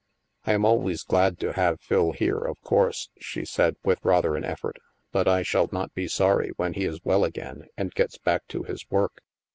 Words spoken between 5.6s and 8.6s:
not be sorry when he is well again and gets back